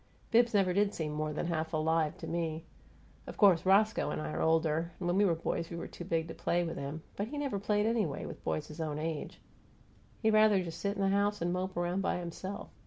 [0.31, 2.65] Bibbs never did seem more than half alive to me.
[3.27, 6.05] Of course Roscoe and I are older, and when we were boys we were too
[6.05, 9.39] big to play with him, but he never played anyway, with boys his own age.
[10.23, 12.71] He'd rather just sit in the house and mope around by himself.